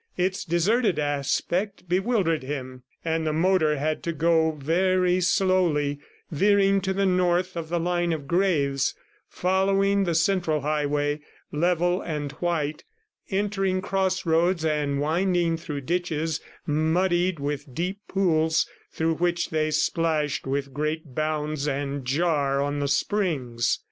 [0.17, 2.81] Its deserted aspect bewildered him...
[3.05, 5.99] and the motor had to go very slowly,
[6.31, 8.95] veering to the north of the line of graves,
[9.29, 11.19] following the central highway,
[11.51, 12.83] level and white,
[13.29, 20.73] entering crossroads and winding through ditches muddied with deep pools through which they splashed with
[20.73, 23.79] great bounds and jar on the springs.